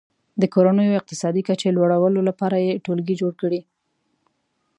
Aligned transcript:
د 0.41 0.43
کورنیو 0.53 0.91
د 0.93 0.99
اقتصادي 1.01 1.41
کچې 1.47 1.69
لوړولو 1.77 2.21
لپاره 2.29 2.57
یې 2.65 2.81
ټولګي 2.85 3.15
جوړ 3.21 3.33
کړي. 3.41 3.61